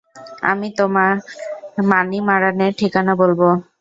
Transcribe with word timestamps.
আমি 0.43 0.67
তোমায় 0.77 1.15
মানিমারানের 1.89 2.71
ঠিকানা 2.79 3.13
বলবো! 3.21 3.47